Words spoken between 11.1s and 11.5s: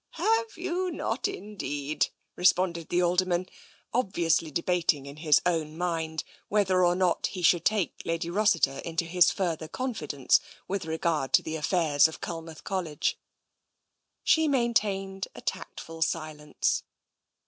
to